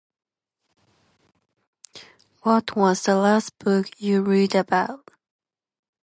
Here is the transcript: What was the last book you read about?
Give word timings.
What 2.41 2.75
was 2.75 3.03
the 3.03 3.17
last 3.17 3.59
book 3.59 3.91
you 4.01 4.23
read 4.23 4.55
about? 4.55 5.09